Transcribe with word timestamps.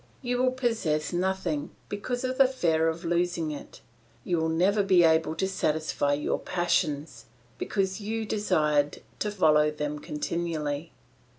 You 0.23 0.39
will 0.41 0.51
possess 0.53 1.13
nothing 1.13 1.69
because 1.87 2.23
of 2.23 2.39
the 2.39 2.47
fear 2.47 2.87
of 2.87 3.05
losing 3.05 3.51
it; 3.51 3.81
you 4.23 4.39
will 4.39 4.49
never 4.49 4.81
be 4.81 5.03
able 5.03 5.35
to 5.35 5.47
satisfy 5.47 6.13
your 6.13 6.39
passions, 6.39 7.25
because 7.59 8.01
you 8.01 8.25
desired 8.25 9.03
to 9.19 9.29
follow 9.29 9.69
them 9.69 9.99
continually. 9.99 10.91